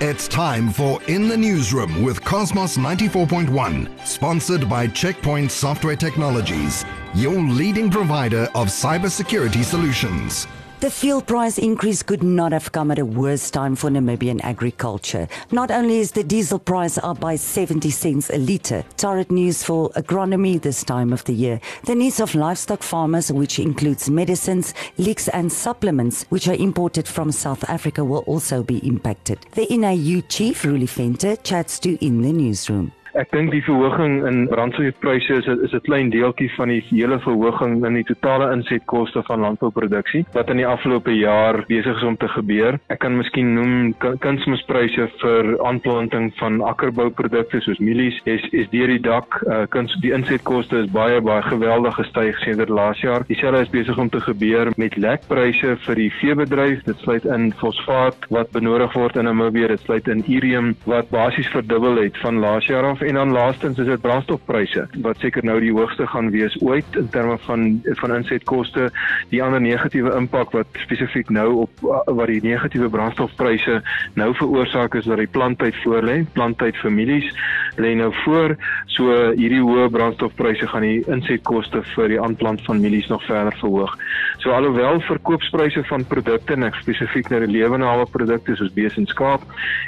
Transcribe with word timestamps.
It's 0.00 0.28
time 0.28 0.70
for 0.70 1.02
In 1.08 1.26
the 1.26 1.36
Newsroom 1.36 2.04
with 2.04 2.22
Cosmos 2.22 2.76
94.1, 2.76 4.06
sponsored 4.06 4.68
by 4.68 4.86
Checkpoint 4.86 5.50
Software 5.50 5.96
Technologies, 5.96 6.84
your 7.14 7.40
leading 7.40 7.90
provider 7.90 8.44
of 8.54 8.68
cybersecurity 8.68 9.64
solutions. 9.64 10.46
The 10.80 10.90
fuel 10.90 11.22
price 11.22 11.58
increase 11.58 12.04
could 12.04 12.22
not 12.22 12.52
have 12.52 12.70
come 12.70 12.92
at 12.92 13.00
a 13.00 13.04
worse 13.04 13.50
time 13.50 13.74
for 13.74 13.90
Namibian 13.90 14.40
agriculture. 14.44 15.26
Not 15.50 15.72
only 15.72 15.98
is 15.98 16.12
the 16.12 16.22
diesel 16.22 16.60
price 16.60 16.98
up 16.98 17.18
by 17.18 17.34
70 17.34 17.90
cents 17.90 18.30
a 18.30 18.38
litre, 18.38 18.84
Torrid 18.96 19.32
news 19.32 19.64
for 19.64 19.90
agronomy 19.96 20.62
this 20.62 20.84
time 20.84 21.12
of 21.12 21.24
the 21.24 21.32
year. 21.32 21.60
The 21.84 21.96
needs 21.96 22.20
of 22.20 22.36
livestock 22.36 22.84
farmers, 22.84 23.32
which 23.32 23.58
includes 23.58 24.08
medicines, 24.08 24.72
leeks 24.98 25.26
and 25.26 25.50
supplements, 25.50 26.26
which 26.28 26.46
are 26.46 26.54
imported 26.54 27.08
from 27.08 27.32
South 27.32 27.68
Africa, 27.68 28.04
will 28.04 28.22
also 28.28 28.62
be 28.62 28.78
impacted. 28.86 29.44
The 29.56 29.66
NAU 29.76 30.20
chief, 30.28 30.62
Ruli 30.62 30.88
Venter, 30.88 31.34
chats 31.34 31.80
to 31.80 32.02
in 32.04 32.22
the 32.22 32.32
newsroom. 32.32 32.92
Ek 33.18 33.32
dink 33.34 33.50
die 33.50 33.64
verhoging 33.66 34.20
in 34.28 34.44
brandstofpryse 34.46 35.40
is 35.40 35.46
is 35.50 35.72
'n 35.74 35.82
klein 35.82 36.10
deeltjie 36.14 36.50
van 36.54 36.68
die 36.70 36.82
hele 36.86 37.18
verhoging 37.18 37.84
in 37.84 37.94
die 37.98 38.04
totale 38.06 38.52
insetkoste 38.54 39.24
van 39.26 39.40
landbouproduksie 39.42 40.24
wat 40.36 40.50
in 40.50 40.60
die 40.62 40.66
afgelope 40.66 41.10
jaar 41.10 41.64
besig 41.66 41.96
is 41.96 42.04
om 42.06 42.16
te 42.16 42.28
gebeur. 42.28 42.78
Ek 42.86 43.00
kan 43.00 43.16
miskien 43.16 43.54
noem 43.54 43.94
kunsmispryse 43.98 45.08
vir 45.22 45.58
aanplanting 45.66 46.30
van 46.38 46.60
akkerbouprodukte 46.62 47.60
soos 47.60 47.80
mielies 47.80 48.20
is 48.24 48.44
is 48.52 48.70
deur 48.70 48.86
die 48.86 49.02
dak. 49.02 49.42
Uh, 49.42 49.66
kuns 49.66 49.98
die 50.00 50.14
insetkoste 50.14 50.84
is 50.84 50.90
baie 50.90 51.20
baie 51.20 51.42
geweldig 51.42 51.94
gestyg 51.98 52.38
sedert 52.44 52.70
laas 52.70 53.00
jaar. 53.00 53.26
Dieselfde 53.26 53.62
is 53.62 53.74
besig 53.74 53.98
om 53.98 54.08
te 54.08 54.20
gebeur 54.20 54.70
met 54.76 54.96
lekpryse 54.96 55.74
vir 55.88 55.94
die 55.94 56.12
veebedryf. 56.20 56.84
Dit 56.84 56.98
sluit 57.02 57.24
in 57.24 57.50
fosfaat 57.52 58.30
wat 58.30 58.52
benodig 58.52 58.92
word 58.94 59.16
in 59.16 59.24
Namibië. 59.24 59.66
Dit 59.74 59.80
sluit 59.80 60.06
in 60.08 60.22
urium 60.28 60.76
wat 60.84 61.10
basies 61.10 61.50
verdubbel 61.50 61.96
het 61.96 62.16
van 62.22 62.38
laas 62.38 62.66
jaar 62.70 62.84
af 62.84 63.02
en 63.08 63.14
dan 63.14 63.30
laastens 63.32 63.78
is 63.78 63.86
dit 63.86 64.00
brandstofpryse 64.00 64.82
wat 65.00 65.16
seker 65.18 65.44
nou 65.44 65.56
die 65.60 65.72
hoogste 65.72 66.06
gaan 66.06 66.30
wees 66.30 66.56
ooit 66.60 66.96
in 67.00 67.08
terme 67.08 67.38
van 67.46 67.80
van 68.00 68.14
insetkoste. 68.14 68.90
Die 69.32 69.40
ander 69.42 69.60
negatiewe 69.60 70.12
impak 70.16 70.52
wat 70.52 70.66
spesifiek 70.84 71.30
nou 71.32 71.48
op 71.64 71.80
wat 72.04 72.26
die 72.28 72.42
negatiewe 72.44 72.90
brandstofpryse 72.92 73.80
nou 74.20 74.28
veroorsaak 74.34 74.98
is 75.00 75.08
dat 75.08 75.22
die 75.22 75.30
planttyd 75.38 75.76
voorlê 75.84 76.18
planttyd 76.36 76.76
families 76.76 77.32
lê 77.78 77.94
nou 77.98 78.10
voor 78.24 78.56
so 78.86 79.32
hierdie 79.38 79.62
hoë 79.62 79.88
brandstofpryse 79.94 80.68
gaan 80.70 80.86
die 80.86 81.02
insetkoste 81.06 81.82
vir 81.94 82.08
die 82.14 82.20
aanplant 82.20 82.64
van 82.66 82.80
mielies 82.82 83.08
nog 83.12 83.24
verder 83.26 83.56
verhoog 83.60 83.96
so 84.38 84.50
alhoewel 84.54 85.00
verkoopspryse 85.00 85.84
van 85.88 86.06
produkte 86.06 86.54
en 86.54 86.68
ek 86.68 86.78
spesifiek 86.82 87.30
nou 87.32 87.40
die 87.44 87.52
lewende 87.58 87.86
hawe 87.88 88.06
produkte 88.10 88.56
soos 88.58 88.72
bees 88.76 88.96
en 89.00 89.08
skaap 89.10 89.44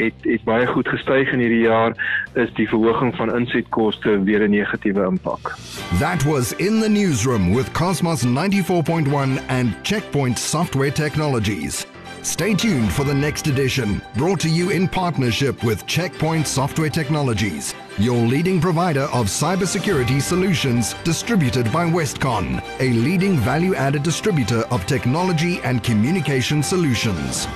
het 0.00 0.28
het 0.28 0.44
baie 0.48 0.66
goed 0.66 0.88
gestyg 0.88 1.32
in 1.32 1.44
hierdie 1.44 1.64
jaar 1.64 1.96
is 2.40 2.52
die 2.58 2.68
verhoging 2.68 3.14
van 3.16 3.32
insetkoste 3.38 4.18
weer 4.28 4.44
'n 4.44 4.50
negatiewe 4.50 5.06
impak. 5.06 5.54
That 5.98 6.24
was 6.24 6.52
in 6.56 6.80
the 6.80 6.88
newsroom 6.88 7.54
with 7.54 7.72
Cosmos 7.72 8.24
94.1 8.24 9.40
and 9.48 9.74
Checkpoint 9.82 10.38
Software 10.38 10.92
Technologies. 10.92 11.93
Stay 12.24 12.54
tuned 12.54 12.90
for 12.90 13.04
the 13.04 13.12
next 13.12 13.48
edition, 13.48 14.00
brought 14.16 14.40
to 14.40 14.48
you 14.48 14.70
in 14.70 14.88
partnership 14.88 15.62
with 15.62 15.86
Checkpoint 15.86 16.46
Software 16.46 16.88
Technologies, 16.88 17.74
your 17.98 18.16
leading 18.16 18.62
provider 18.62 19.02
of 19.12 19.26
cybersecurity 19.26 20.22
solutions 20.22 20.94
distributed 21.04 21.70
by 21.70 21.84
Westcon, 21.84 22.64
a 22.80 22.94
leading 22.94 23.36
value-added 23.36 24.02
distributor 24.02 24.62
of 24.70 24.86
technology 24.86 25.60
and 25.64 25.84
communication 25.84 26.62
solutions. 26.62 27.46